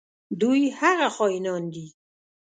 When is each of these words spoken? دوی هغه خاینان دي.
دوی 0.41 0.61
هغه 0.79 1.07
خاینان 1.15 1.63
دي. 1.73 1.87